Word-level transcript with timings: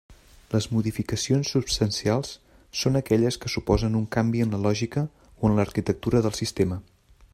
Les 0.53 0.67
modificacions 0.75 1.51
substancials 1.55 2.31
són 2.81 2.99
aquelles 3.01 3.37
que 3.43 3.51
suposen 3.57 3.99
un 4.01 4.09
canvi 4.17 4.43
en 4.47 4.57
la 4.57 4.61
lògica 4.65 5.05
o 5.29 5.53
en 5.53 5.59
l'arquitectura 5.61 6.25
del 6.27 6.39
sistema. 6.43 6.81